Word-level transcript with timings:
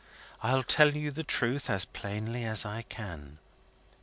I'll 0.41 0.63
tell 0.63 0.95
you 0.97 1.11
the 1.11 1.23
truth, 1.23 1.69
as 1.69 1.85
plainly 1.85 2.43
as 2.43 2.65
I 2.65 2.81
can. 2.81 3.37